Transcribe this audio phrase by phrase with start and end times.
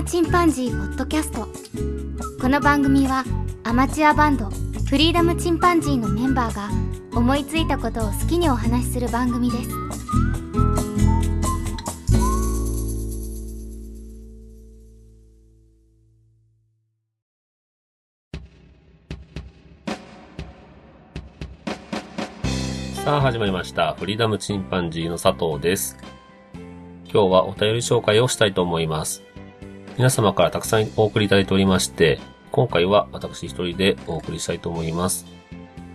[0.00, 1.46] ムチンパンジー」ポッドキャスト
[2.40, 3.22] この番組は
[3.64, 6.70] アマチュアバンドフリーダムチンパンジーのメンバーが
[7.14, 9.70] 思いついたことを好きにお話しする番組です
[23.04, 23.94] さあ始まりました。
[23.94, 25.98] フリーダムチンパンジーの佐藤です。
[27.12, 29.29] 今日はお便り紹介をしたいと思います。
[30.00, 32.20] 皆様からたくさんお送りいただいておりまして、
[32.52, 35.26] 今回は私一人でお送りしたいと思います。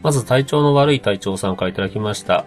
[0.04, 2.46] まず体調の悪い隊長さんからいただきました。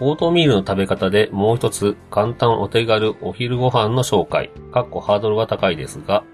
[0.00, 4.50] オートミールの食べ方でもう一つ簡単お手軽お昼ご飯の紹介。
[4.72, 6.24] かっこハードルは高いですが、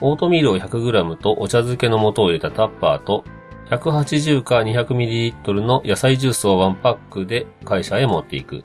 [0.00, 3.22] オートミールを 100g とお茶漬けの素を入れたタッパーと
[3.70, 8.64] 180か 200ml の野菜ジュースをワンパックで会社へ持っていく。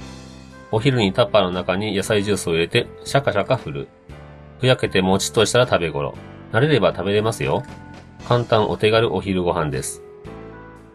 [0.72, 3.88] お昼にタッパーの中に野菜ジュースを入れてシャカシャカ振る。
[4.60, 6.16] ふやけてもちっとしたら食べ頃。
[6.52, 7.64] 慣れれば食べれますよ。
[8.28, 10.02] 簡単お手軽お昼ご飯です。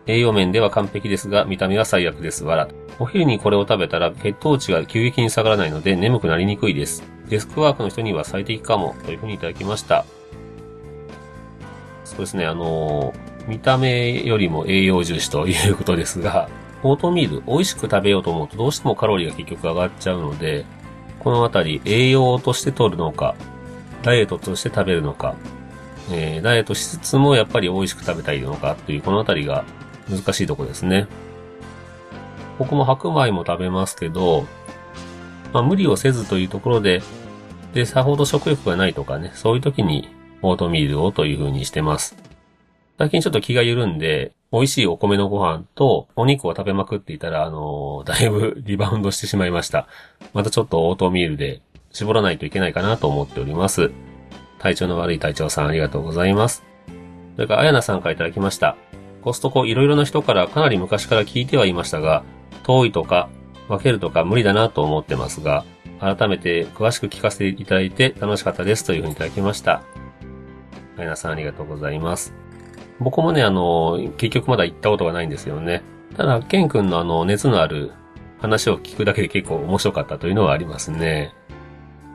[0.07, 2.45] 栄養面では完璧ですが、見た目は最悪です。
[2.45, 2.69] わら。
[2.99, 7.03] お昼にこれを食べたら血糖値が急激に下がらないので眠くなりにくいです。
[7.29, 10.05] デスクワークの人には最適かも、というふうにいただきました。
[12.05, 16.51] そうですね、あのー見た目よりも栄養重視ということですが、
[16.83, 20.67] オートミール美味しく食べようと思うとどうしてもカロリーが結局上がっちゃうので、
[21.21, 23.35] このあたり栄養として取るのか、
[24.03, 25.35] ダイエットとして食べるのか、
[26.11, 29.65] えー、ダイエットしつつもやっぱり美味しく食べたいのかというこのあたりが
[30.09, 31.07] 難しいとこですね。
[32.59, 34.47] 僕も白米も食べますけど、
[35.53, 37.03] まあ無理をせずというところで、
[37.75, 40.09] で、さほど食欲がないとかね、そういう時に
[40.43, 42.17] オートミールをという風にしてます。
[42.99, 49.87] 最近ちょっと気が緩んで、美味しいお米のご飯とお肉を食べまくっていたら、あのー だいぶリバウンドしてしまいました。
[50.33, 51.61] またちょっとオートミールで
[51.93, 53.91] 絞らないといけないかなと思っております。
[54.59, 56.65] 体調の悪い隊長さんありがとうございます。
[57.37, 58.77] それから、あやなさんからいただきました。
[59.23, 62.25] コストコいろいろな人からかなり昔から聞いてはいましたが、
[62.63, 63.29] 遠いとか
[63.69, 65.65] 分けるとか無理だなと思ってますが、
[66.01, 69.83] 改めて詳しく聞かせていただいて楽しかったですというふうにいただきました。
[70.97, 72.48] あやなさんありがとうございます。
[73.01, 75.83] 僕もね、あの、結局まだ行ったことがないんですよね。
[76.17, 77.93] ただ、ケン君のあの、熱のある
[78.41, 81.35] 話を聞くだけで結構面白かったというのはありますね。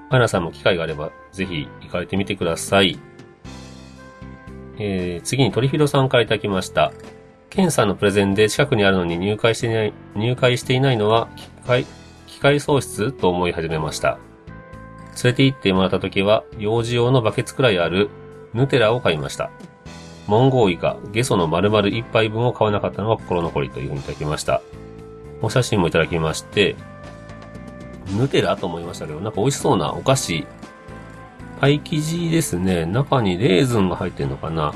[0.09, 2.99] アナさんも機会があれば、ぜひ行かれてみてください。
[4.77, 6.91] えー、次にトリフィロさんからいただきました。
[7.49, 11.85] ケンさんのプレゼンで近くにあるのに入会していない、入会していないのは機械、
[12.27, 14.17] 機械喪失と思い始めました。
[15.23, 18.09] 連れて行ってもらった時は、幼児用のバケツくらいある
[18.53, 19.51] ヌテラを買いました。
[20.27, 24.61] モンゴウイカ、ゲソの丸々一杯分を買わなかったのが心残りというふうにいただきました。
[25.41, 26.75] お写真もいただきまして、
[28.17, 30.45] ヌテラと思いましたけど、なんか美味しそうなお菓子。
[31.59, 32.85] パイ生地ですね。
[32.85, 34.73] 中にレーズンが入ってるのかな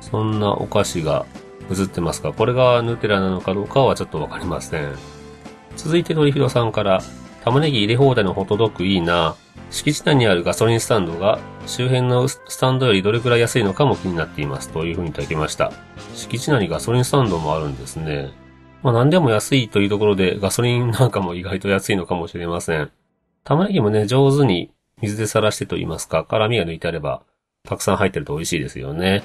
[0.00, 1.26] そんなお菓子が
[1.70, 4.94] 映ってますが、これがヌテラなのかどうかはちょっとわかりません。
[5.76, 7.00] 続いてドリフィロさんから、
[7.44, 9.36] 玉ねぎ入れ放題のホットドッグいいな。
[9.70, 14.68] 敷地内にあるガソリンスタンドが周辺のスタンドよりどれくらい安いのかも気になっています。
[14.70, 15.72] というふうにいただきました。
[16.14, 18.30] 敷地内にガソリンスタンドもあるんですね。
[18.82, 22.90] まあ何でも安いというところでガソリンなんかも意外と安いのかもしれません。
[23.44, 24.70] 玉ねぎもね、上手に
[25.00, 27.22] 水でさらしてと言いますか、辛みが抜いてあれば、
[27.64, 29.24] たくさん入ってると美味しいですよね。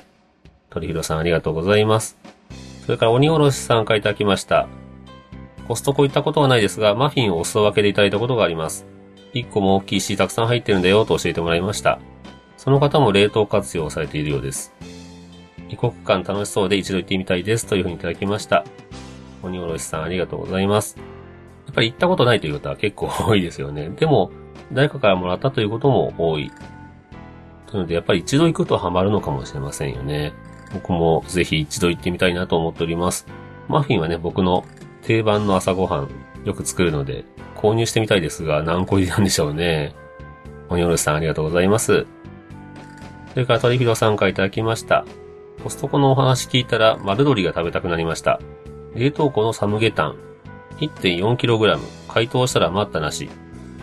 [0.69, 2.17] 鳥広さんありがとうございます。
[2.85, 4.67] それから鬼おろしさんからいただきました。
[5.67, 8.85] コストコ行ったことはないですが、マフィンをお裾分けでいただいたことがあります。
[9.33, 11.99] 1個も大きいし、たくさん入ってるんだよと教えてもらいました。
[12.57, 14.73] その方も冷凍活用されているようです。
[15.69, 18.63] 異国間楽しそうで一度行ってみたいですというふうにいただきました。
[19.43, 20.97] 鬼おろしさんありがとうございます。
[21.65, 23.89] やっぱり行ったことないという方は結構多いですよね。
[23.89, 24.31] でも、
[24.71, 26.51] 誰かからもらったということも多い。
[27.67, 30.33] というので、やっぱり一度行くとハマるのかもしれませんよね。
[30.73, 33.27] 僕もぜひ一度行ってみたいなと思っております。
[33.67, 34.63] マフィンはね、僕の
[35.05, 36.09] 定番の朝ごはん、
[36.45, 37.25] よく作るので、
[37.55, 39.93] 購入してみたいですが、何個入りなんでしょうね。
[40.67, 42.07] 鬼おろしさんありがとうございます。
[43.33, 45.05] それから鳥広さんからいただきました。
[45.63, 48.39] コストコのお話聞いたら、丸鶏が食べたくなりました。
[48.95, 50.15] 冷凍庫のサムゲタン。
[50.79, 51.79] 1.4kg。
[52.07, 53.29] 解凍したら待ったなし。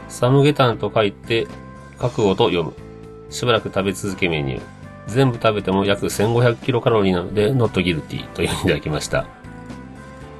[0.08, 1.46] サムゲタンと書いて、
[1.98, 2.74] 覚悟と読む。
[3.30, 4.62] しばらく食べ続けメニュー。
[5.06, 9.41] 全部食べても約 1500kcal なので、not guilty というふうにいただきました。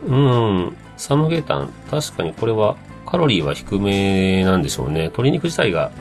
[0.07, 2.77] うん、サムゲタン、確かにこれは
[3.07, 5.03] カロリーは低めなんでしょうね。
[5.03, 5.93] 鶏肉自体が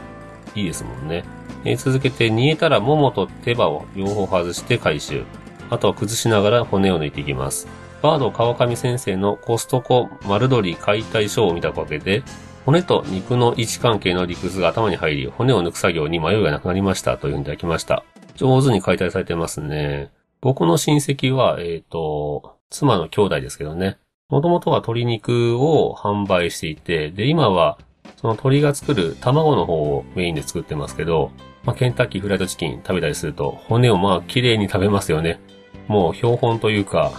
[0.55, 1.23] いいですもんね。
[1.63, 5.23] えー続けて煮えたらももと手羽を両方外して回収。
[5.69, 7.67] あとは崩しながら骨を抜いていきます。
[8.01, 12.23] バード川上先生のコストコ丸鶏解体ショーを見たおかげで、
[12.65, 18.03] 骨と肉の位置関係の理屈が頭に入り、骨を抜く作業に迷いがなくなりましたというふうにいただきました。
[18.35, 20.11] 上手に解体されてますね。
[20.41, 23.97] 僕の親戚は、えっ、ー、と、妻の兄弟ですけどね。
[24.29, 27.77] もともとは鶏肉を販売していて、で、今は、
[28.15, 31.31] その鶏が作る卵の方をメインで作ってますけど、
[31.65, 35.39] まあ、ケンタッキーフライドチキン食べたりすると、骨をまあ、綺麗に食べますよね。
[35.87, 37.11] もう標本というか、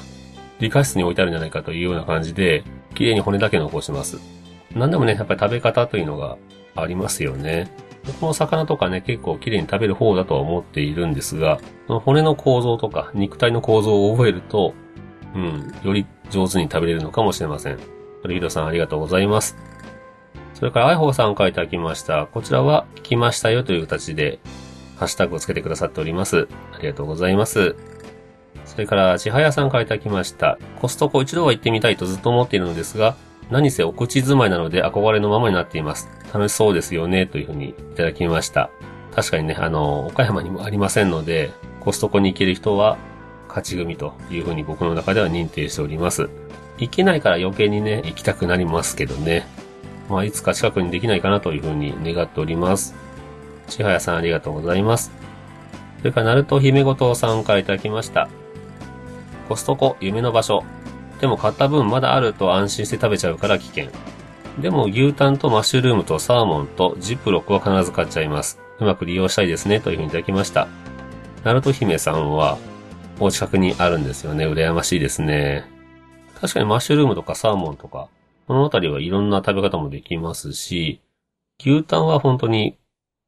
[0.59, 2.65] 理科室に置いてあるんじゃないかというような感じで、
[2.95, 4.19] 綺麗に骨だけ残します。
[4.75, 6.39] なんでもね、やっぱり食べ方というのが
[6.75, 7.71] ありますよね。
[8.21, 14.75] この魚とかね、結構綺麗に食べる方だとは思っているんですが、その骨の構造とか肉体の構造を覚えると、
[15.35, 17.79] うん、より上手に食べれるのかもしれません。
[18.23, 19.57] 鳥人さんありがとうございます。
[20.55, 22.27] それから、アイホーさんからいただきました。
[22.27, 24.39] こちらは、聞きましたよという形で、
[24.97, 26.47] ハッシュタグをつけてくださっております。
[26.73, 27.75] ありがとうございます。
[28.65, 30.59] それから、ちはやさんからいただきました。
[30.81, 33.17] コストコ一度は行ってみたいとずっと思っているのですが、
[33.51, 36.09] 何せお口住まいなので憧れのままになっています。
[36.33, 38.71] 楽しそうですよね、というふうにいただきました。
[39.15, 41.51] 確かにね、あの、岡山にもありませんので、
[41.81, 42.97] コストコに行ける人は、
[43.53, 46.31] 勝ち組というふうに僕の中では認定しております。
[46.79, 49.47] 行けないから余計にね、行きたくなりますけどね。
[50.09, 52.95] まあ、いつか近くにできないかなというふうに願っております。
[53.69, 55.13] 千早さんありがとうございます。
[55.99, 58.29] それから、ナルト姫ごとさんからいただきました。
[59.49, 60.65] コストコ、夢の場所。
[61.21, 63.87] でも買った分まだあると安心して食べちゃうから危険。
[64.61, 68.59] でも牛タンとマッシュルームとサーモンとジップロックは必ず買っちゃいます。
[68.81, 70.69] うまく利用したいですね、というふうにいただきました。
[71.45, 72.59] ナルト姫さんは、
[73.21, 74.47] お近くにあるんですよね。
[74.47, 75.65] 羨ましいですね。
[76.41, 78.09] 確かにマッシュルームとかサーモンとか、
[78.49, 81.01] このあたりはいろんな食べ方もできますし、
[81.61, 82.79] 牛タンは本当に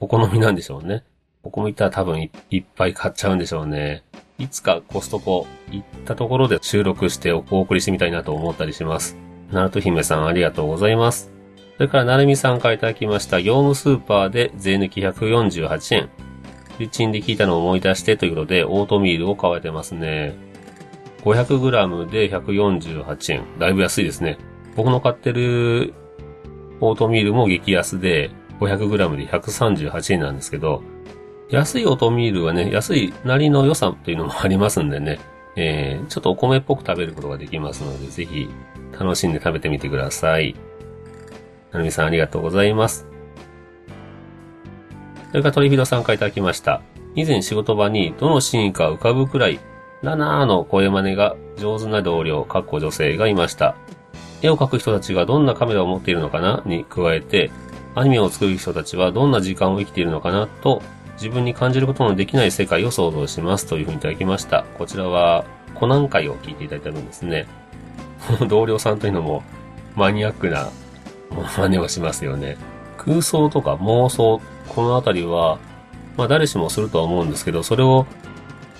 [0.00, 1.04] お好みなんでしょうね。
[1.42, 4.02] 僕も行ったら多分いっぱい買っちゃうんでしょうね。
[4.38, 9.16] いつかコストコ行ったところで収録してお送りしてみたいなと思ったりします。
[9.52, 11.30] ナルト姫さんありがとうございます。
[11.76, 13.42] それから、なるみさんからいただきました。
[13.42, 16.08] 業務スーパーで税抜き148円。
[16.78, 20.34] リッチンで聞いたのを思い出してということで、オートミールを買われてますね。
[21.22, 23.44] 500g で148円。
[23.58, 24.38] だいぶ安いですね。
[24.76, 25.94] 僕の買ってる
[26.80, 28.30] オートミールも激安で、
[28.60, 30.82] 500g で138円なんですけど、
[31.50, 35.20] 安いオートミールはね、安いなりの良さっていうのもありますんでね、
[35.56, 38.48] えー、ちょっとお米っぽく食べることができますので、ぜひ
[38.98, 40.54] 楽しんで食べてみてください。
[41.70, 43.13] なるみさんありがとうございます。
[45.34, 46.80] それから鳥広さんからいただきました。
[47.16, 49.58] 以前仕事場にどのシーンか浮かぶくらい、
[50.00, 53.74] ラナーの声真似が上手な同僚、かっこ女性がいました。
[54.42, 57.50] 絵を描く人たちがどんなカメラを持っているのかなに加えて、
[57.96, 60.82] アニメを作る人たちはどんな時間を生きているのかなと
[61.14, 64.62] 自分に感じることのできない世界を想像しますというふうにいただきました。
[64.78, 65.44] こちらは
[65.74, 67.48] コナン会を聞いていただいてるんですね。
[68.46, 69.42] 同僚さんというのも
[69.96, 70.68] マニアックな
[71.56, 72.56] 真似をしますよね。
[73.04, 75.58] 空想とか妄想、このあたりは、
[76.16, 78.06] まあ誰しもするとは思うんですけど、それを、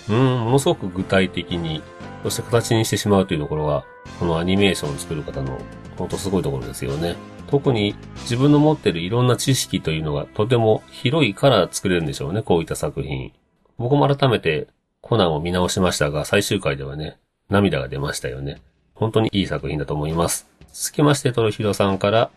[0.09, 1.83] うん、ものすごく具体的に、
[2.23, 3.85] そして形にしてしまうというところが、
[4.19, 5.59] このアニメーションを作る方の、
[5.97, 7.17] ほんとすごいところですよね。
[7.47, 13.33] 特に自分の持ってるいろんな知識というのがとても広いから作れるんでしょうね、こういった作品。
[13.79, 14.69] 僕も改めて
[15.01, 17.19] コナンを見直しましたが、最終回ではね、
[17.51, 18.61] 涙が出ましたよね。
[18.95, 20.49] 本当にいい作品だと思います。
[20.73, 22.31] 続きまして、トロヒロさんから、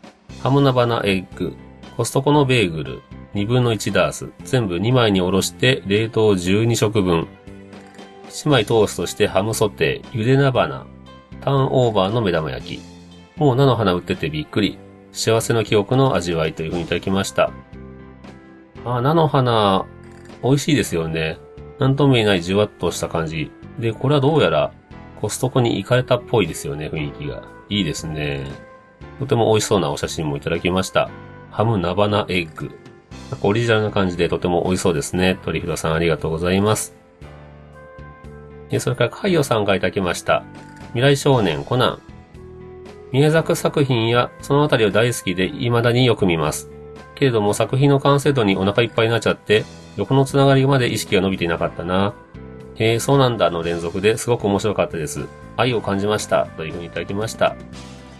[0.43, 1.55] ハムナバナエッグ、
[1.97, 3.01] コストコのベーグル、
[3.33, 7.27] 2分の1ダース、全部2枚におろして冷凍12食分。
[8.29, 10.85] 1枚トーストしてハムソテー、ゆでなばな、
[11.41, 12.81] ターンオーバーの目玉焼き。
[13.35, 14.77] もう菜の花売っててびっくり。
[15.11, 17.51] 幸せの記憶の味わいというふうにいただきました。
[18.85, 19.87] あ、菜の花、
[20.43, 21.39] 美味しいですよね。
[21.79, 23.49] なんとも言えないじわっとした感じ。
[23.79, 24.71] で、これはどうやら
[25.19, 27.41] コストコに行かれたっぽいですよね、雰囲気が。
[27.69, 28.45] いいですね。
[29.17, 31.09] とても美味しそうなお写真もいただきました。
[31.57, 32.69] ハムナバナエッグ。
[33.31, 35.39] なんかオリジナルな感じでとても美味しそうですね。
[35.43, 36.93] 鳥広さんありがとうございます。
[38.77, 40.43] それから、カイオさんがいただきました。
[40.89, 41.99] 未来少年コナン。
[43.11, 46.69] 宮崎作品やそのあたりを大好きで未だによく見ます。
[47.15, 52.13] けれども作品の完成度にお腹いっぱいになっちゃって、横のつながりまで意識が伸びていなかったな。
[52.75, 55.25] へえ、そうなんだの連続ですごく面白かったです。
[55.55, 56.45] 愛を感じました。
[56.55, 57.55] というふうにいただきました。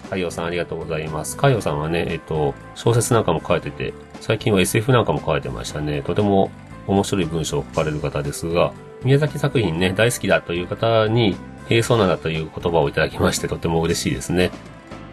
[0.09, 1.37] 海洋さんありがとうございます。
[1.37, 6.01] 海洋さんはね、えっと、小説なんかも書いてて、最近は SF なんかも書いてましたね。
[6.01, 6.51] とても
[6.87, 8.73] 面白い文章を書かれる方ですが、
[9.03, 11.35] 宮崎作品ね、大好きだという方に、
[11.69, 14.51] へえ、そうなんだという言葉をいただきまして、とても嬉しいですね。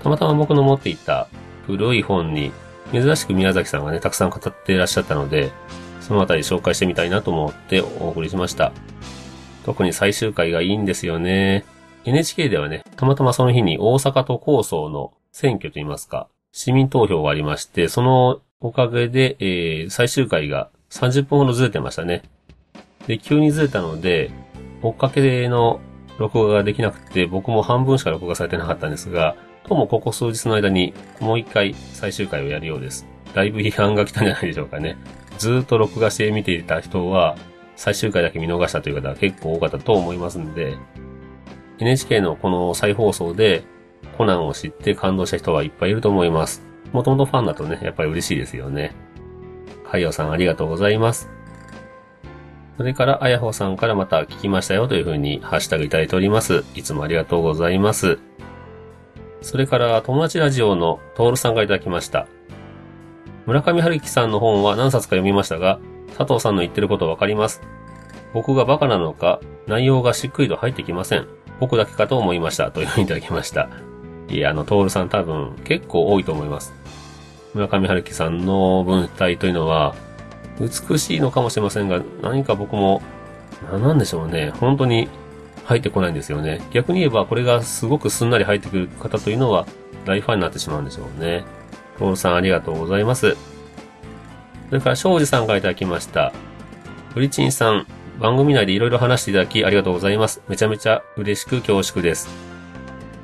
[0.03, 1.29] たまたま僕の持っていた
[1.67, 2.53] 古い本に、
[2.93, 5.53] 珍しく宮崎さんがね、たくさん語っていらっしゃったので、
[6.01, 8.73] そのあたり紹介してみたいなと思ってお送りしました。
[9.65, 11.65] 特に最終回がいいんですよね。
[12.04, 22.23] NHK ではね、たまたまその日に大阪都構想の選挙といいますか、市民投票がありまして、そのおかげで、えー、最終回が30分ほどずれてましたね。
[23.06, 24.30] で、急にずれたので、
[24.82, 25.80] 追っかけの
[26.18, 33.06] 録画ができなくて、僕も半分しか録画されてなかったんですが、ともここ数日の間にもう一回最終回をやるようです。
[33.34, 34.96] だいぶ批判が来たんじゃないでしょうかね。
[35.38, 37.37] ずっと録画して見ていた人は、
[37.76, 40.76] 最終回だけ見逃したという方は結構多かったと思いますんで、
[41.78, 43.64] NHK のこの再放送で
[44.16, 46.62] コナンを知って感動した人はいっぱいいると思います。
[46.93, 48.95] もともとファンだとね、やっぱり嬉しいですよね。
[49.90, 51.28] 海洋さんありがとうございます。
[52.76, 56.64] それから、あやほさんからまた聞きましたよというふうにハッシュタグいただいております。
[56.75, 58.19] いつもありがとうございます。
[59.43, 62.26] それから、友達ラジオのトールさんがいただきました。
[63.47, 65.78] 村上春樹さんの本は何冊か読みましたが、
[66.16, 67.61] 佐藤さんの言ってることわかります。
[68.33, 71.28] 僕がバカなのか、内容がしっくりと入ってきません。
[71.61, 72.70] 僕だけかと思いました。
[72.70, 73.68] というふうにいただきました。
[74.28, 76.73] いや、あの、トールさん多分結構多いと思います。
[77.54, 79.94] 村上春樹さんの文体というのは、
[80.61, 83.02] 美しいのかもしれませんが、何か僕も、
[83.73, 84.52] なんでしょうね。
[84.61, 85.08] 本当に
[85.64, 86.61] 入ってこないんですよね。
[86.73, 89.66] 逆に言えば、これがすごくすんなり入ってくる方というのは、
[90.04, 91.44] 大ファンになってしまうんでしょうね。
[91.99, 93.37] トールさんありがとうございます。
[94.68, 96.32] それから、庄司さんからいただきました。
[97.14, 97.87] フリチンさん、
[98.18, 100.40] 番組内でいろいろ話していただきありがとうございます。
[100.49, 102.28] めちゃめちゃ嬉しく恐縮です。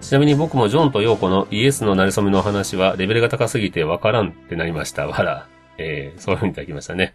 [0.00, 5.06] ちなみに僕もジョンとヨーコのイエスの馴れ初めの話はレベルが高すぎてわからんってなりました。
[5.06, 5.46] わら。
[5.78, 7.14] えー、そういう風にいただきましたね。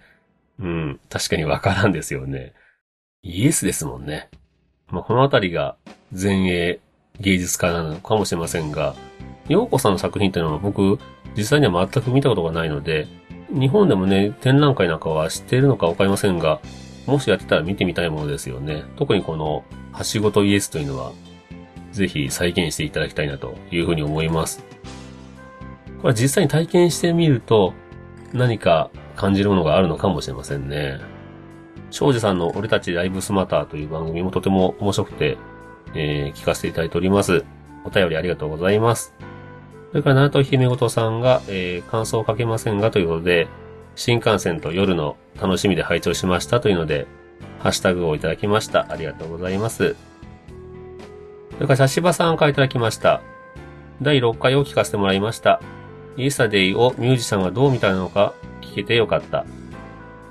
[0.60, 2.54] うん、確かにわからんですよね。
[3.22, 4.30] イエスですもんね。
[4.90, 5.76] まあ、このあたりが
[6.12, 6.80] 前衛
[7.20, 8.96] 芸術家なのかもしれませんが、
[9.48, 11.00] ヨーコさんの作品っていうのは僕、
[11.38, 13.08] 実際には全く見たことがないので、
[13.50, 16.60] 日本でもね、展覧会なんかは知っているのかわかりませんが、
[17.06, 18.84] もしやってたら見てみたいものですよね。
[18.96, 21.12] 特にこの、はしごとイエスというのは、
[21.92, 24.66] ぜひ再現していただきたいなというふうに思います。
[26.02, 27.74] これ実際に体験してみると、
[28.34, 31.00] 何か感じるものがあるのかもしれませんね。
[31.92, 35.38] 庄司さんの俺たちライブスマターという番組もとても面白くて、
[35.94, 37.46] えー、聞かせていただいております。
[37.86, 39.14] お便りありがとうございます。
[39.92, 43.48] それから、ナート姫ごとさんが、えー、感想をかけませんがということで、
[43.96, 47.08] 新幹線と夜の楽しみで拝聴しましたというので、
[47.60, 48.88] ハッシュタグをいただきました。
[48.90, 49.96] ありがとうございます。
[51.56, 53.22] それから、シャシバさんからいただきました。
[54.02, 55.62] 第6回を聞かせてもらいました。
[56.18, 59.46] イエスタデイをミュージシャンがどう見たのか聞けてよかった。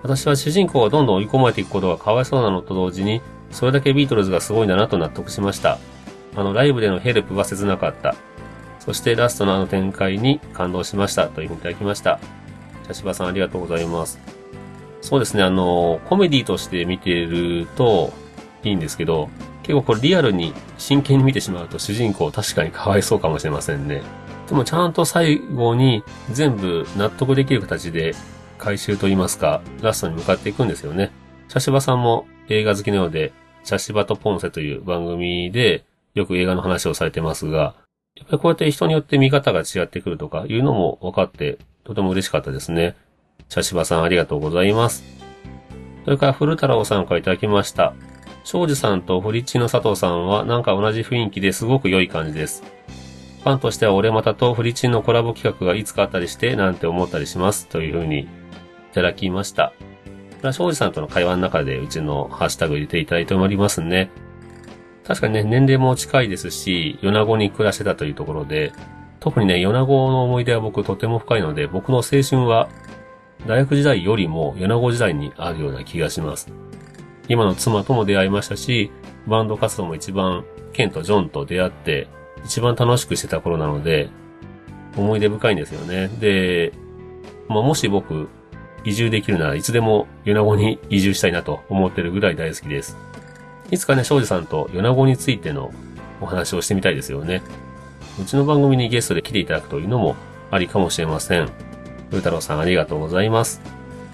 [0.03, 5.79] 私は主人公がどんどん追い込まれていくことがかわいそうなのと同時に、それだけビートルズがすごいんだなと納得しました。
[6.37, 8.15] あの、ライブでのヘルプは切なかった。
[8.81, 11.29] そしてラストのあの展開に感動しました。
[11.29, 12.19] というふうにいただきました。
[12.87, 14.19] 茶芝さんありがとうございます。
[15.01, 18.13] そうですね、あの、コメディとして見てると
[18.63, 19.29] いいんですけど、
[19.63, 24.03] 結構これリアルに真剣に見てしまうと主人公確かにかわいそうかもしれませんね。
[24.49, 28.15] でもちゃんと最後に全部納得できる形で
[28.59, 31.11] 回収といいますか、ラストに向かっていくんですよね。
[31.49, 37.75] シャシバさんも映画好きのようで、シャシバとポンセという番組でよく映画の話をされてますが、
[38.17, 42.97] やっぱりこうやって人によって見方が違ってくるとかいうのも分かってとても嬉しかったですね。
[43.49, 45.05] シャシバさんありがとうございます。
[46.05, 47.93] それから古太郎さんからいただきました。
[48.45, 52.63] 庄司さんとフリッチの佐藤さんはなんか同じ雰囲気ですごく良い感じです。
[53.43, 57.69] ファンとしては俺またとフリチのコラボ企画がいつかあったりしてなんて思ったりします。
[57.69, 58.29] というふうにい
[58.95, 59.73] ただきました。
[59.79, 64.11] これは庄司さんとの会話の中でうちのハッシュタグ入れていただいておりますね。
[65.07, 68.73] 確かにね、年齢も近いですし、米子に暮らしてたというところで、
[69.21, 72.69] 特にね、米子の思い出は僕とても深いので、僕の青春は
[73.47, 76.53] 大学時代よりも米子時代にあるような気がします。
[77.29, 78.91] 今の妻とも出会いましたし、
[79.27, 82.09] バンド活動も一番ケンとジョンと出会って、
[82.45, 84.09] 一番楽しくしてた頃なので、
[84.97, 86.09] 思い出深いんですよね。
[86.21, 86.73] で、
[87.49, 88.29] まあ、もし僕、
[88.85, 92.97] 移住できるならいつでも米子に移住したいなと思ってるぐらい大好きです。
[93.71, 95.73] いつかね、庄司さんと米子についての
[96.21, 97.43] お話をしてみたいですよね。
[98.21, 100.17] うちの番組にゲストで来ていただくというのも
[100.51, 101.49] ありかもしれません。
[102.11, 103.61] ふうたろうさんありがとうございます。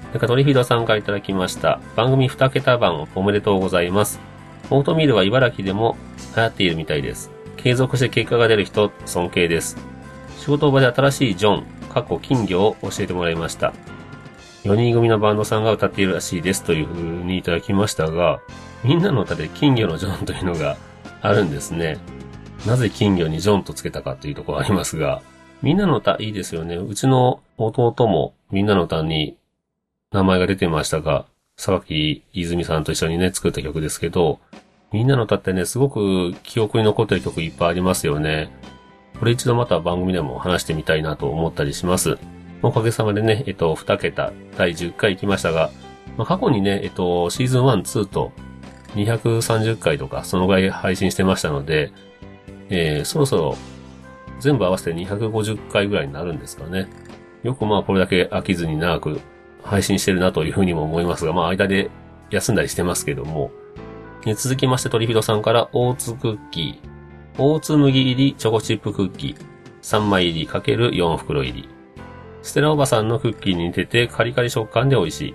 [0.09, 1.81] それかトリフィードさんからいただきました。
[1.97, 4.21] 番組2桁番おめでとうございます。
[4.71, 5.97] オートミールは茨城でも
[6.35, 7.31] 流行っているみたいです。
[7.57, 9.77] 継続して結果が出る人、尊敬です。
[10.39, 13.75] 仕事場で新しいジョン、過去金魚を教えてもらいました。
[14.65, 18.41] 4人組のバンドさんが歌っているらしいですという風にいただきましたが、
[18.85, 20.77] みんなの歌で金魚のジョンというのが
[21.21, 21.99] あるんですね。
[22.67, 25.23] なぜ金魚にジョンとつけたかというところありますが、
[25.63, 26.77] みんなの歌いいですよね。
[26.77, 29.37] うちの弟もみんなの歌に
[30.13, 34.41] 名前が出てましたが、沢木泉さんと一緒にね、作った曲ですけど、
[34.93, 38.51] みんなの歌ってね、すごく記憶に残ってる曲いっぱいありますよね。
[39.19, 42.19] これ一度また番組でも話してみたいなと思ったりします。
[42.63, 45.71] おかげさまでね、えっと、2桁、第10回行きましたが、
[46.17, 48.33] まあ、過去にね、えっと、シーズン1、2と
[48.95, 51.93] 230回とか、そのぐらい配信してましたので、
[52.69, 53.57] えー、そろそろ
[54.41, 56.89] 全部合わせて250回ぐらいになるんですかね。
[57.43, 59.21] よくまあこれだけ飽きずに長く
[59.63, 61.91] 配信してるなというふうにも思いますが、まあ間で
[62.31, 63.51] 休んだりしてますけども、
[64.27, 69.37] え続きましてトリフィドさんからオーツクッキー、オーツ麦入りチョコチップクッキー、
[69.83, 71.69] 3枚入り ×4 袋入り。
[72.43, 75.35] ステラおばさんのクッキーに似ててカリカリ食感で美味しい。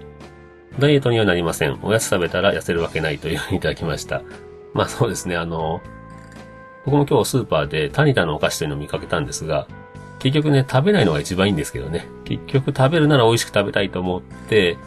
[0.79, 1.79] ダイエットにはなりません。
[1.83, 4.21] おやつ食べたら痩せるわけないというふうにいただきました。
[4.73, 5.81] まあそうですね、あの、
[6.85, 9.67] 僕も今日スーパーでタニタのお菓子というのを見かけたんですが、
[10.19, 12.07] 結局ね、食べないのが一番いいんですけどね。
[12.25, 14.77] 結局食べるなら美味しく食べたいと思って、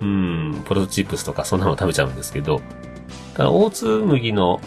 [0.00, 2.60] うん、ポテトチップスとかそんなの食べちゃうんですけど、
[3.34, 4.60] ただ、オーツ麦の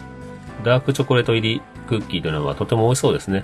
[0.63, 3.44] ダークチョコレート入りクッキーというのはとても美味しそうですね。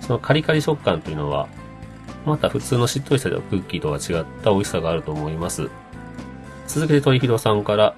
[0.00, 1.48] そのカリカリ食感というのは、
[2.24, 5.70] また普通のしっとりしたクッキーとは違った美味しさがあると思います。
[6.66, 7.94] 続けて鳥広さんから、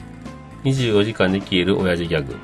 [0.65, 2.37] 24時間で消える親父ギャグ。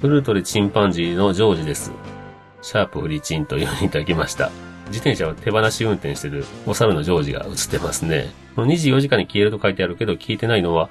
[0.00, 1.92] フルートでチンパンジーのジョージです。
[2.62, 4.50] シャープフリチンというふうにいただきました。
[4.88, 8.30] 自転車を手放し運転してるお猿のジョージが映ってますね。
[8.56, 10.90] 24時間に消えると書いてあるけど消えてないのは、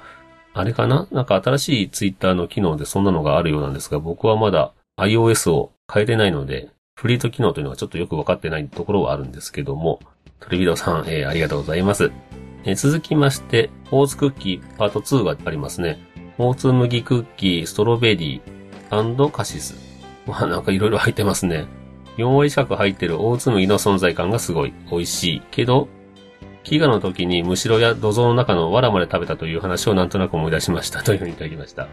[0.52, 1.08] あれかな？
[1.10, 10.00] なんか新しいツイッターの機能でそんなのがあるようなんですが、僕はまだ iOS を変えてないので、フリート機能というのはちょっとよくわかってないところはあるんですけども、
[10.40, 12.12] トリビドさん、えー、ありがとうございます。
[12.66, 15.98] え、続きまして、オーツクッキーパート2がありますね。
[16.38, 19.74] オーツ麦クッキー、ストロベリーカシス。
[20.26, 21.66] まあなんかいろいろ入ってますね。
[22.16, 25.88] 4割近く入ってる大紬の存在感がすごい美味しいけど、
[26.64, 31.88] 飢餓の時にむしろや土蔵の中の藁まで食べたという話をなんとなく思い出しましたというふうにいただきました。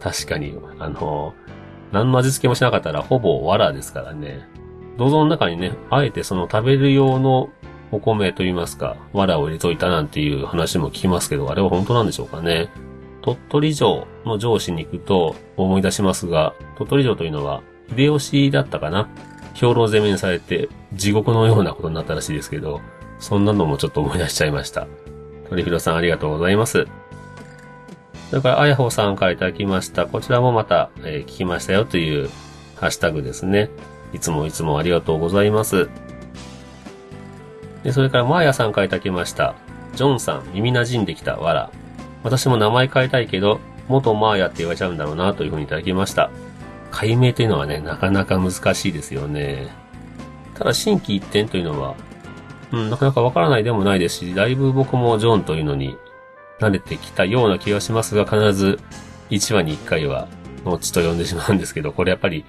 [0.00, 1.34] 確かに、あの、
[1.92, 4.48] 何の味付けもしなかったらほぼ藁ですからね。
[4.98, 7.50] 土蔵の中にね、あえてその食べる用の
[7.92, 12.68] お米といいますか、藁を入れといたなんていう話も聞きますけど、あれは本当なんでしょうかね。
[13.22, 17.62] 鳥取城の上司に行くと思い出しますが、鳥取城というのは
[17.96, 19.08] 秀吉だったかな
[19.54, 22.80] 兵糧攻めにされて地獄のようなことになったらしいですけど、
[23.18, 24.86] そんなのもちょっと思い出しちゃいました。
[25.48, 26.86] 鳥広さんありがとうございます。
[28.30, 30.06] それから、あやほさんからいただきました。
[30.06, 32.28] こちらもまた、えー、聞きましたよという
[32.74, 33.70] ハッシュタグですね。
[34.12, 35.88] いつもいつもありがとうございます。
[37.86, 39.54] で、それから、マーヤさんからいただきました。
[39.94, 41.70] ジョンさん、耳馴染んできた、わら。
[42.24, 46.32] 私も名前変えたいけど、元マーヤって言われちゃうんだろうなというふうにいただきました。
[46.90, 49.68] 解明というのはね、なかなか難しいですよね。
[50.54, 51.94] ただ、新規一点というのは、
[52.72, 55.96] うん、なかなかわからないでもないですし、だいぶ僕もジョンというのに
[56.58, 58.80] 慣れてきたような気がしますが、必ず
[59.30, 60.26] 1話に1回は、
[60.64, 62.44] ノッチと呼んでしまうんですけど、これやっぱり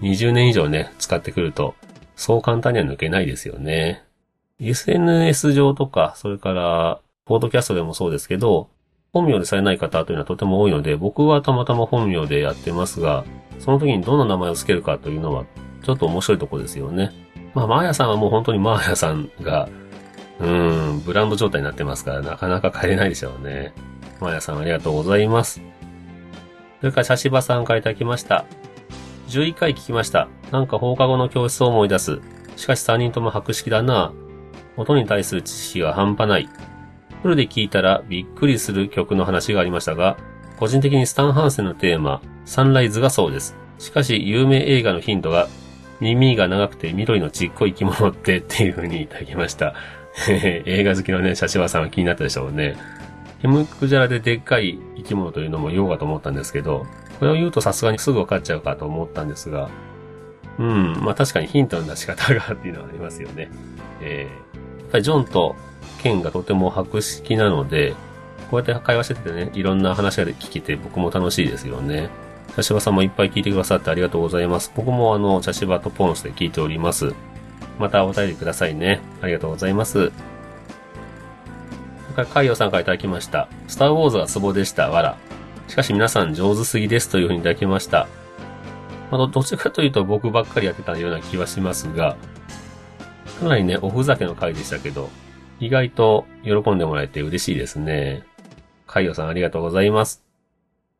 [0.00, 1.74] 20年以上ね、使ってくると、
[2.16, 4.07] そう簡単には抜けないですよね。
[4.60, 8.68] SNS 上とか、それから、ポードキャストでもそうですけど、
[9.12, 13.24] 本名でされない方というのはとても多いので、僕はたまたま本名でやってますが、
[13.58, 15.44] その時にどんな名前を付けるかというのは、
[15.82, 17.12] ちょっと面白いとこですよね。
[17.54, 19.68] まあ、マーヤさんはもう本当にマーヤさんが、
[20.40, 23.72] うーん、ブランド状態になってますから、なかなか変えれないでしょうね。
[24.20, 25.60] マーヤさんありがとうございます。
[26.80, 28.44] それから、シャシバさんからいたきました。
[29.28, 30.28] 11回聞きました。
[30.50, 32.20] なんか放課後の教室を思い出す。
[32.56, 34.12] しかし3人とも白式だな。
[34.78, 36.48] 音に対する知識が半端ない。
[37.22, 40.16] フルで聞いたらびっくりする曲の話がありましたが、
[40.56, 43.56] 個人的にスタン・ハンセンのテーマ、サンライズがそうです。
[43.78, 45.48] しかし、有名映画のヒントが、
[46.00, 49.74] 耳が長くて緑のちっこい生き物ってっていう風にいただきました。
[50.30, 52.76] 映画好きのね、シャシワさんは気になったでしょうね。
[53.40, 56.86] ヘムクジャラででっかい生き物というのも言おうかと思ったんですけど、
[57.18, 59.68] これを言うとさすがにすぐ分かっちゃうかと思ったんですが、
[60.58, 63.50] うん、まあ確かにヒントの出し方がっていうのはありますよね。
[64.00, 64.47] えー、
[64.88, 65.54] っぱりジョンと
[66.02, 67.94] ケンがとても博識なので、
[68.50, 72.08] こうやって会話しててね、いろんな話が聞けて僕も楽しいですよね。
[72.56, 74.72] 茶芝さんもいっぱい聞いてくださってありがとうございます。
[74.74, 77.14] 僕もあの、茶芝とポンスで聞いております。
[77.78, 79.00] またお便りくださいね。
[79.22, 79.92] ありがとうございます。
[79.92, 80.10] それ
[82.16, 83.48] から、海洋さんからいただきました。
[83.68, 84.88] スターウォーズはツボでした。
[84.88, 85.16] わら。
[85.68, 88.08] しかし皆さん上手すぎですというふうにいただきました。
[89.10, 92.16] まあ、どちらかというと僕ばっかりやってたような気はしますが、
[93.38, 95.10] かなりね、おふざけの回でしたけど、
[95.60, 98.24] 意外と喜んでもらえて嬉しいですね。
[98.86, 100.24] 海洋さんありがとうございます。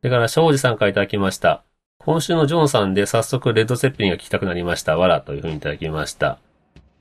[0.01, 1.65] それから、庄司さんからいただきました。
[1.99, 4.97] 今週のジョンさんで早速レッドセッペリンが聞きたくなりました。
[4.97, 6.39] わらというふうにいただきました。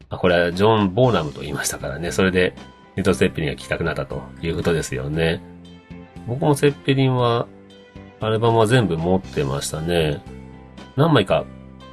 [0.10, 2.12] あ、これはジョン・ボーナムと言いましたからね。
[2.12, 2.56] それで、
[2.96, 5.42] レッドセッペリンが聞きたくなったということですよね。
[6.28, 7.48] 僕もセッペリンは、
[8.20, 10.22] アルバムは全部持ってましたね。
[10.96, 11.46] 何枚か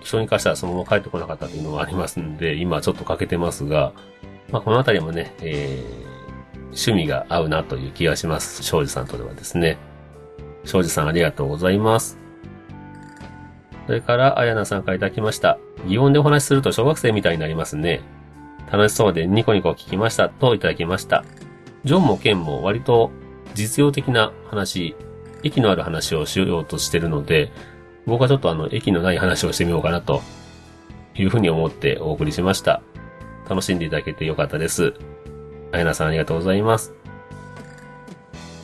[0.05, 3.93] 気象に関してはそのまま帰ってこなかったというのもありますんで、今ちょっと欠けてますが、
[4.53, 8.63] まあ、このあたりもね、えー、趣味が合うなという気がします。
[8.63, 9.79] 庄司さんとではですね。
[10.65, 12.19] 庄司さんありがとうございます。
[13.87, 15.59] それから、あやなさんからいただきました。
[15.87, 18.03] 擬音でお話しすると小学生みたいになりますね。
[18.71, 21.25] 楽しそうでニコニコ聞きましたといただきました。
[21.85, 23.11] ジョンもケンも割と
[23.55, 24.97] 実用的な話、
[25.43, 27.53] 息のある話をしようとしてるので、
[28.07, 30.23] 僕はちょっとあの、息のない話をしてみようかなと
[31.15, 32.83] いうふうに思ってお送りしました。
[33.49, 34.95] 楽しんでいただけてよかったです。
[35.73, 36.93] あやなさんありがとうございます。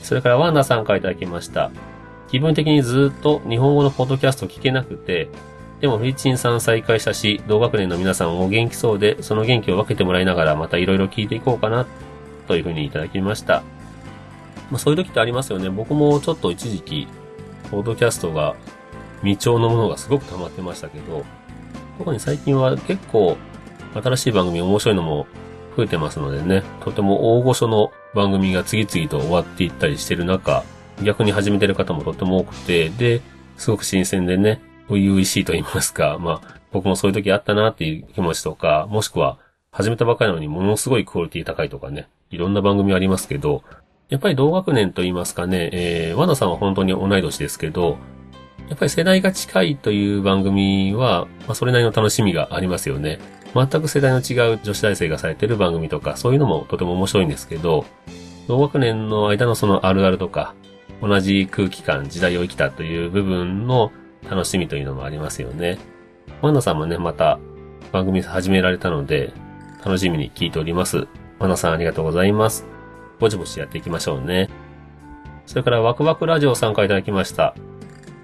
[0.03, 1.71] それからワンダさんからいただきました。
[2.29, 5.29] 気分的にずっと日本語のポッドキャスト聞けなくて、
[5.81, 11.87] でもフリッチンさん再開したし、同学年の皆さんも元気そうで、その元気を分けてもらいながらまた色々聞いていこうかな、
[12.47, 13.63] というふうにいただきました。
[14.71, 15.71] まあそういう時ってありますよね。
[15.71, 17.09] 僕もちょっと一時期、
[17.71, 18.55] ポッドキャストが
[19.23, 21.25] 未調のものがすごく溜まってましたけど、
[21.99, 23.37] 特に最近は結構
[23.95, 25.27] 新しい番組面白いのも
[25.77, 30.65] 増えてますのでね、とても大御所の番組が次々と終わっていったりしてる中、
[31.03, 33.21] 逆に始めてる方もとても多くて、で、
[33.57, 39.39] すごく新鮮でね、初々しいと言いますか、 まあ、僕もそういう時あったなっていう気持ちとか、もしくは、
[39.73, 43.63] 始めたばかりなのにものすごいクオリティ高いとかね、いろんな番組ありますけど、
[44.09, 47.97] やっぱり同学年と言いますかね、えー、和田さんは本当に同い年ですけど、
[48.71, 53.19] やっぱり世代が近いという番組は、まあ、それなりの楽しみがありますよね。
[53.53, 57.85] 全く世代の違う女子大生がされてる番組とか、そういうのもとても面白いんですけど、
[58.47, 60.55] 同学年の間のそのあるあるとか、
[61.03, 63.91] 同じ空気感、時代を生きたという部分の
[64.31, 65.79] 楽しみというのもありますよね。
[66.41, 67.41] ワンダさんもね、また
[67.91, 69.33] 番組始められたので、
[69.85, 71.09] 楽しみに聞いております。
[71.41, 72.67] ワンダさんありがとうございます。
[73.19, 74.49] ぼちぼちやっていきましょうね。
[75.47, 77.57] それからワクワクラジオ参加いただきました。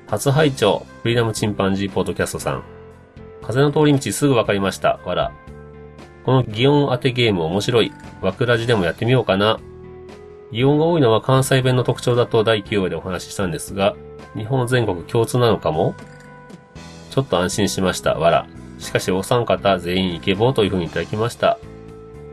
[0.08, 2.62] 初拝聴フリーダムチンパンジーポッドキャストさん。
[3.42, 5.00] 風の通り道すぐわかりました。
[5.04, 5.32] わら。
[6.24, 7.92] この擬音当てゲーム面白い。
[8.20, 9.58] ワクラジでもやってみようかな。
[10.52, 13.96] 擬音が多いのは関西弁の特徴だと第9話でお話ししたんですが、
[14.36, 15.96] 日本全国共通なのかも？
[17.10, 18.14] ちょっと安心しました。
[18.14, 18.46] わら。
[18.78, 21.58] しかしお三方全員イケボーという風にいただきました。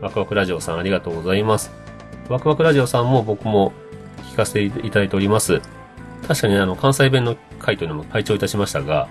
[0.00, 1.72] ワクワクラジオさんありがとうございます。
[2.28, 3.72] ワクワクラジオさんも僕も
[4.30, 5.60] 聞かせていただいております。
[6.28, 9.08] 確かにあの、関西弁の回というのも拝聴いたしましたが、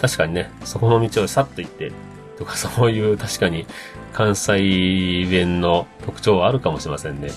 [0.00, 1.92] 確かにね、そこの道をさっと行って、
[2.38, 3.66] とかそういう確かに
[4.12, 7.30] 関西弁の特徴はあるかもしれませんね。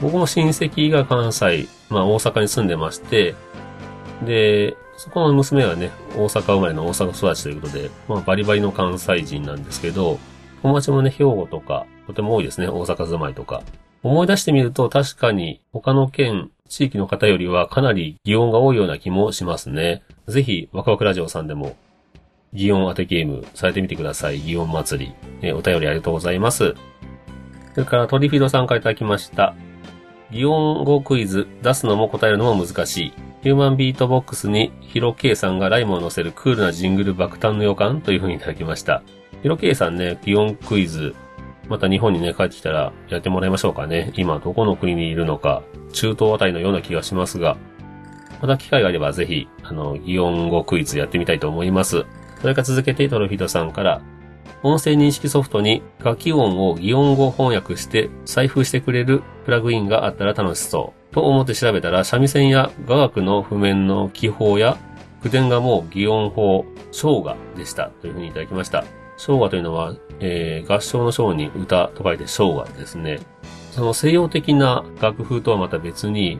[0.00, 3.34] 僕も親戚が関西、まあ大阪に住んでまして、
[4.24, 10.18] で、そこの娘はね、大阪生まれの大阪育ちということで、まあバリバリの関西人なんですけど、
[10.62, 13.62] 友達もね、兵庫とか、とても多いですね、大阪住まいとか。
[14.02, 20.02] 思い出してみると確かに他の県、地域の方よりはかなり擬音が多いような気もしますね。
[20.26, 21.76] ぜひ、ワクワクラジオさんでも、
[22.52, 24.40] 擬音当てゲームされてみてください。
[24.40, 25.14] 擬音祭り。
[25.42, 26.74] えお便りありがとうございます。
[27.74, 29.54] それからトリフィードさんからいただきました。
[30.30, 33.12] 擬音語クイズ出すのも答えるのも難しい。
[33.42, 39.02] ヒューマンビートボックスにヒロケイさんがライムを乗せるクールなジングル爆誕の予感という風にいただきました。
[39.42, 41.14] ヒロケイさんね、擬音クイズ
[41.68, 44.12] また日本にね、帰ってきたらやってもらいましょうかね。
[44.16, 47.56] 今どこの国にいるのか、中東あたりのような気がしますが、
[48.40, 52.04] また機会があればぜひ、あの、擬音語クイズやってみたいと思います。
[52.40, 54.00] それから続けてトロフィードさんから、
[54.62, 61.14] 音声認識ソフトに楽器音を擬音語翻訳して再封してくれるプラグインがあったら楽しそう。
[61.14, 64.76] と思って調べたら、三味線や雅楽の譜面の記法や
[65.22, 67.90] 句伝がもう擬音法、唱雅でした。
[68.00, 68.84] というふうにいただきました。
[69.18, 73.18] 唱雅というのは、えー、合唱の章に歌と書いて唱雅ですね。
[73.72, 76.38] その西洋的な楽譜とはまた別に、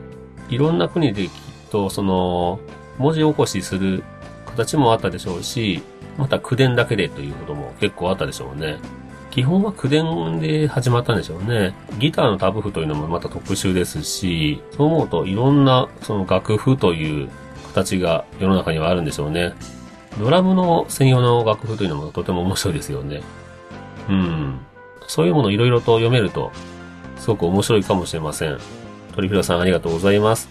[0.49, 1.31] いろんな国できっ
[1.69, 2.59] と、その、
[2.97, 4.03] 文字起こしする
[4.47, 5.83] 形もあったでしょうし、
[6.17, 8.77] また口伝だけでということも結構あったでしょうね。
[9.31, 11.75] 基本は口伝で始まったんでしょうね。
[11.99, 17.29] ギターのタブ譜というのもまた特殊ですし、そう思うといろんなその楽譜という
[17.67, 19.53] 形が世の中にはあるんでしょうね。
[20.17, 23.21] ドラムの専用の楽譜というのもとても面白いですよね。
[24.09, 24.59] うん。
[25.07, 26.51] そういうものをいろいろと読めると、
[27.17, 28.57] すごく面白いかもしれません。
[29.13, 30.49] トリフィラさんありがとうございます。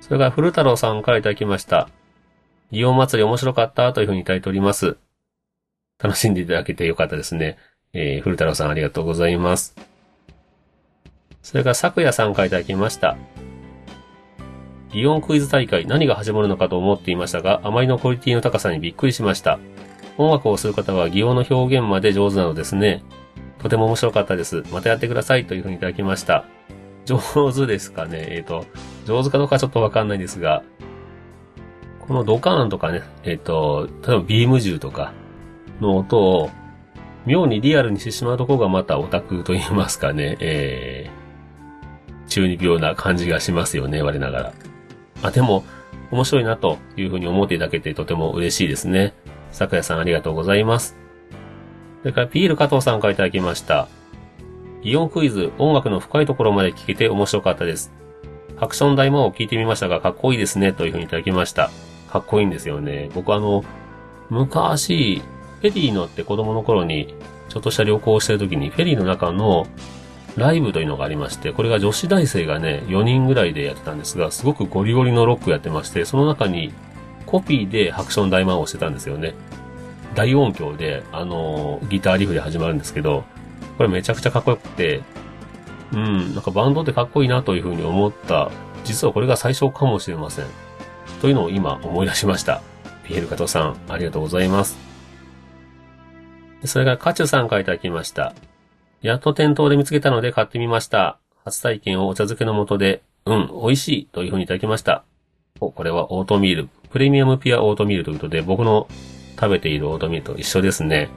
[0.00, 1.88] それから古太郎さんからいただきました。
[2.72, 4.96] 祇園祭り面白かったというふうにいただいております。
[5.98, 7.58] 楽しんでいただけてよかったですね。
[7.92, 9.74] えー、古太郎さんありがとうございます。
[11.42, 13.16] それから昨夜さんからいただきました。
[14.96, 19.58] 祇園クイズ大会何が始まるのかと思っていましたが、あまりのクオリティの高さにびっくりしました。
[20.16, 23.02] 音楽をする方は擬音の表現まで上手なのですね。
[23.58, 24.64] とても面白かったです。
[24.72, 26.46] またやってくださいというふうにいただきました。
[27.04, 27.20] 上
[27.52, 28.64] 手ですかねえっ、ー、と、
[29.04, 30.62] 上手かどうかちょっとわかんないんですが、
[32.08, 35.12] このドカーンとかね、えっ、と、例えばビーム銃とか
[35.82, 36.50] の音を
[37.26, 44.52] 妙にリアルにしてしまうところがまたオタクと言いますかね、えー、中二病な感じがしますよね、我ながら。
[45.22, 45.64] あ、でも、
[46.10, 49.14] 面白いなというふうに思っていただけてとても嬉しいですね。
[49.50, 50.96] 昨夜さんありがとうございます。
[52.02, 53.88] それからピール加藤さんからいただきました。
[54.82, 57.92] イオンクイズ、音楽の深いところまで聞けて面白かったです。
[58.56, 61.70] ハクション大魔王を聞いてみましたが、かっこいいですね、というふうにいただきました。
[62.08, 63.10] かっこいいんですよね。
[63.14, 63.64] 僕あの、
[64.30, 65.22] 昔、
[65.60, 67.14] フェリー乗って子供の頃に、
[67.48, 69.66] ちょっとした旅行をしてる時に、フェリーの中の
[70.36, 76.72] ライブというのがありまして、これが女子大生がね、4人ぐらいでやってたんですが、すごくゴリゴリのロックやってまして、その中に
[77.24, 79.34] コピーでハクション大魔王をしてたんですよね。
[80.14, 83.24] 大音響で、あのー、ギターリフで始まるんですけど、
[83.76, 85.02] これめちゃくちゃかっこよくて、
[85.92, 88.50] うん、なんかバンドってかっこいいなというふうに思った、
[88.84, 90.46] 実はこれが最初かもしれません。
[91.20, 92.62] というのを今思い出しました。
[93.04, 94.76] ピエール加藤さん、ありがとうございます。
[96.64, 98.34] それからカチュさんからいただきました。
[99.06, 101.20] やっと店頭で見つけたので買ってみました。
[101.44, 105.04] 初体験をお茶漬けの素で、うん、美味しいというふうにいただきました。
[105.60, 106.68] お、これはオートミール。
[106.90, 108.88] プレミアムピアオートミールということで、僕の
[109.38, 111.08] 食べているオートミールと一緒ですね。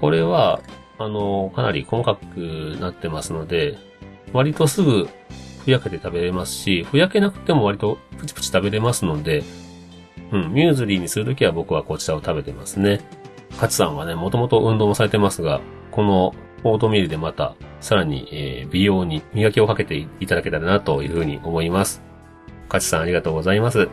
[0.00, 0.60] これは、
[1.00, 3.76] あの、かなり細かくなってますので、
[4.32, 5.08] 割とすぐ
[5.64, 9.42] ふやけて食べれますし、ふやけなくても割とプチプチ食べれますので、
[10.30, 13.00] うん、ミューズリーにするときは僕はこちらを食べてますね。
[13.58, 15.60] カツさんはね、もともと運動もされてますが、
[15.90, 16.34] この
[16.72, 22.02] オートミールでまた、さらに、えー、美容に磨きをかけていただけたらなというふうに思います。
[22.68, 23.88] カチさんありがとうございます。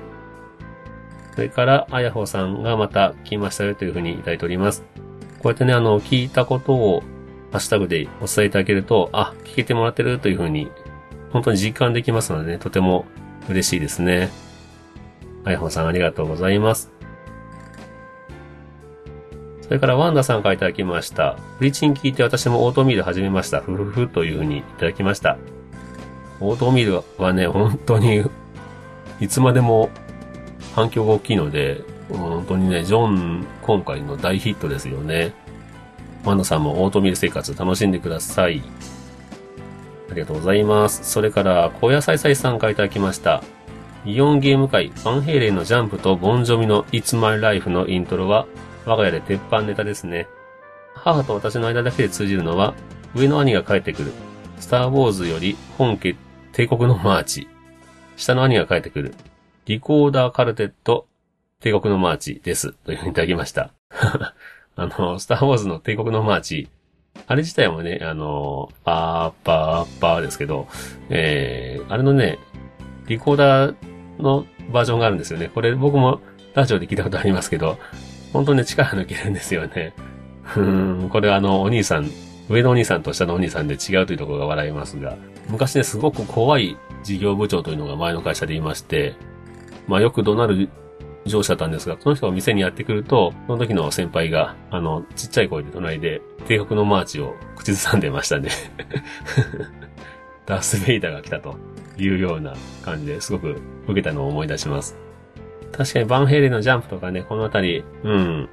[1.35, 4.83] それから、あやほさんがまた聞きましたよというふうにいただいております。
[5.39, 7.03] こうやってね、あの、聞いたことを
[7.51, 10.71] ハッシュタグでお伝えいただけると、あ、聞けてもらってるというふうに、
[11.31, 13.05] 本当に実感できますのでね、とても
[13.49, 14.29] 嬉しいですね。
[15.43, 16.92] あやほさんありがとうございます。
[19.63, 21.37] それからワンダさんからいただきました。
[21.57, 23.61] プリチン聞いて私もオートミール始めました。
[23.61, 25.37] ふふふというふうにいただきました。
[26.41, 28.25] オートミールはね、本当に、
[29.21, 29.89] いつまでも
[30.75, 35.33] 反響が大きいので、本当にね、ジョン、今回の大ヒットですよね。
[36.25, 38.61] ワンダさんもオートミール生活楽しんでください。
[40.11, 41.09] ありがとうございます。
[41.09, 43.41] それから、小野菜菜さんからいただきました。
[44.05, 48.45] 擬音ゲーム界、ヴァン・ヘイレンのジャンプとボンジョビの It's My Life のイントロは
[48.85, 50.27] 我が家で鉄板ネタですね。
[50.95, 52.73] 母と私の間だけで通じるのは、
[53.15, 54.11] 上の兄が帰ってくる。
[54.59, 56.15] スターウォーズより本家
[56.51, 57.47] 帝国のマーチ。
[58.15, 59.13] 下の兄が帰ってくる。
[59.65, 61.07] リコーダーカルテット
[61.59, 62.73] 帝国のマーチです。
[62.73, 63.71] というふうにいただきました。
[64.75, 66.69] あの、スターウォーズの帝国のマーチ。
[67.27, 70.67] あれ自体もね、あの、パーパーパーですけど、
[71.09, 72.39] えー、あれのね、
[73.07, 73.75] リコーダー
[74.19, 75.49] のバージョンがあるんですよね。
[75.53, 76.21] これ僕も
[76.53, 77.77] ラジオで聞いたことありますけど、
[78.33, 79.93] 本当ね、力抜けるんですよね。
[80.57, 82.09] うん、これはあの、お兄さん、
[82.49, 85.15] 上のお兄さんと下のお兄さんで違うというところが笑いますが、
[85.49, 89.15] 昔ね、すごく怖い事業部長というのが前の会社でいまして、
[89.87, 90.69] まあよく怒鳴る
[91.25, 98.49] 上司だったんですが、その人が店にやってくると、その時の先輩が、あの、ちっちゃい声で隣で、帝国のマーチを口ずさんでましたね。
[100.45, 101.55] ダース・ベイダーが来たと
[101.97, 104.97] いうような感じですごく受けたのを思い出します。
[105.73, 108.49] 確かにヴァン・ヘイレンのジャンプとかね、このあたり、うん、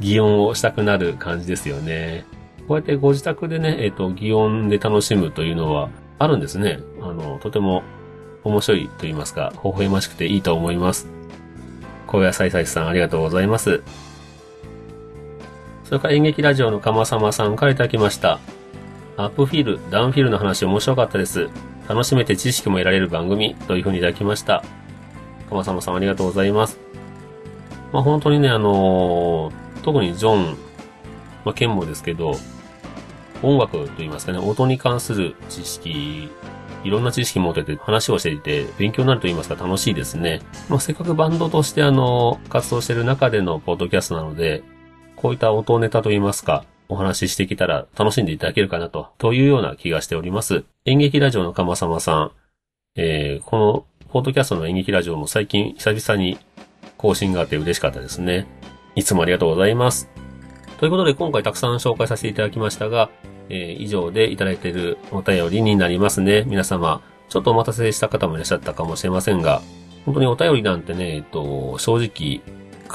[0.00, 2.24] 擬音をしたくなる感じですよね。
[2.68, 6.78] こうやってご自宅でね、えっ、ー、と、擬音で楽しむというのはあるんですね。
[7.02, 7.82] あの、とても
[8.44, 11.08] 面白いと言いますか、微笑ましくていいと思います。
[12.06, 13.82] 小屋さいさいさんありがとうございます。
[15.84, 18.38] それから演劇ラジオのかまさまさんからいただきました。
[19.16, 21.48] アップフィール、ダウンフィールの話面白かったです。
[21.88, 24.64] 楽しめて知識も得られる番組というふうにいただきました。
[25.44, 26.78] かまさまさんありがとうございます。
[27.92, 30.56] まあ本当にね、あのー、特にジョン、
[31.44, 32.36] まあ、ケンもですけど、
[33.42, 36.30] 音楽と言いますかね、音に関する知識、
[36.82, 40.40] いろんな知識持ってて話をしていて勉強になると言いますか楽しいですね。
[40.68, 44.62] まあ、せっかくバンドとしてあの、活動してる中でのポッドキャストなので、
[45.16, 50.64] こういった音ネタと言いますか、お話ししてきたら楽しんでいただけるかなと、というような気がしております。
[50.84, 52.32] 演劇ラジオのかまさまさん、
[52.96, 56.38] えー、このポッドキャストの演劇ラジオも最近久々に
[56.96, 58.46] 更新があって嬉しかったですね。
[58.94, 60.08] いつもありがとうございます。
[60.78, 63.10] ということで今回たくさん紹介させていただきましたが、
[63.48, 66.44] えー、以上でいただいているお便りになりますね。
[66.46, 69.62] 皆様、ちょっとお待たせした方もいらっしゃったかもしれませんが、
[70.04, 72.40] 本当にお便りなんてね、えっと、正直、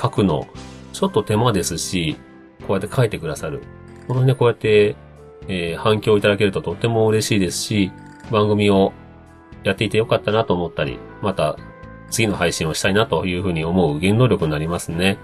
[0.01, 0.47] 書くの、
[0.93, 2.15] ちょっと手間ですし、
[2.65, 3.61] こうやって書いてくださる。
[4.07, 4.95] 本当にね、こうやって、
[5.49, 7.91] えー、反響いただけるととっても嬉しいですし、
[8.31, 8.93] 番組を
[9.63, 11.57] やっていてよかったなと思ったり、また、
[12.09, 15.17] 次の配信をしたいなというふうに思う原動力になりますね。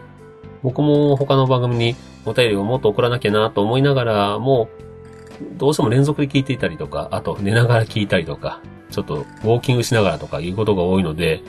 [0.62, 1.96] 僕も他の番組に
[2.26, 4.70] お便りをもっと送らなきゃなと思いながらも、
[5.58, 11.42] どうしても連続で聞いていたりとか、あと寝ながら聞いたりとか、ちょっとウォーキングしながらとかいうことが多いので、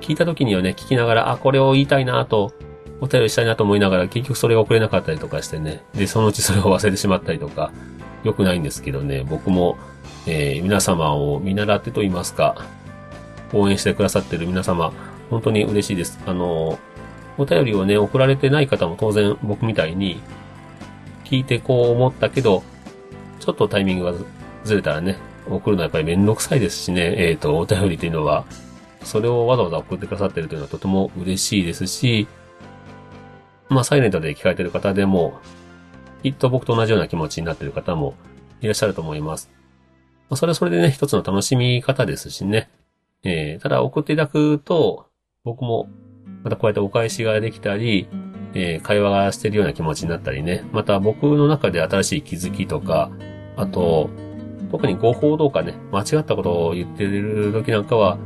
[0.00, 2.52] 聞いた時にはね、聞きながら、あ、これを言いたいなと、
[3.00, 7.72] お便りしたいなと思いながら、結局それが送れなかったりとかしてね、で、そのうちそれを忘れてしまったりとか、
[8.24, 9.76] 良くないんですけどね、僕も、
[10.26, 12.66] えー、皆様を見習ってと言いますか、
[13.52, 14.92] 応援してくださってる皆様、
[15.30, 16.18] 本当に嬉しいです。
[16.26, 16.78] あの、
[17.38, 20.20] お便りをね、送られてない方も当然僕みたいに、
[21.24, 22.62] 聞いてこう思ったけど、
[23.40, 24.14] ちょっとタイミングが
[24.64, 28.44] ずれたらね、送るのはやっぱりめんどくさいですしね、えっ、ー、と、お便りというのは、
[29.02, 32.26] それをわざわざ送ってくださってるというのはとても嬉しいですし、
[33.68, 35.40] まあ、サイレントで聞かれてる方でも、
[36.22, 38.14] きっと僕と同じような気持ちになってる方も
[38.60, 39.55] いらっしゃると思います。
[40.28, 42.68] まあ、それはそれでね、一つの楽しみ方ですしね。
[43.22, 45.06] えー、ただ送っていただくと、
[45.44, 45.88] 僕も
[46.42, 48.08] またこうやってお返しができたり、
[48.54, 50.64] えー、会話がしてるような気持ちになったりね。
[50.72, 53.10] また僕の中で新しい気づきとか、
[53.56, 54.10] あと、
[54.70, 58.18] 特に誤報とかね、間違ったことを言ってる時なんかは、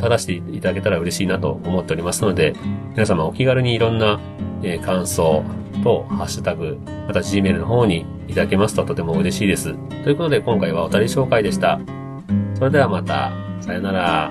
[0.00, 2.54] 正していただけたら嬉しいなと思っておりますので、
[2.92, 4.20] 皆様お気軽にいろんな、
[4.62, 5.42] え、感想
[5.82, 9.74] と、ハッシュタグ、また Gmail の方にいただけますととても嬉しいです。
[10.04, 11.80] ということで今回はおたり紹介でした。
[12.54, 14.30] それではまた、さよなら。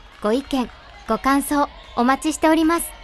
[0.21, 0.69] ご意見、
[1.07, 3.00] ご感想、お待ちしております。